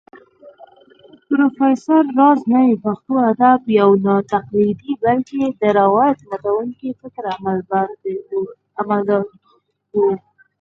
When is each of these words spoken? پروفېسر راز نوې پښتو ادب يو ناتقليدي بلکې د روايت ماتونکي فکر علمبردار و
پروفېسر 1.27 2.03
راز 2.17 2.39
نوې 2.53 2.75
پښتو 2.85 3.13
ادب 3.31 3.61
يو 3.79 3.89
ناتقليدي 4.05 4.91
بلکې 5.03 5.41
د 5.59 5.61
روايت 5.79 6.19
ماتونکي 6.29 6.89
فکر 6.99 7.23
علمبردار 7.33 7.89
و 9.97 10.01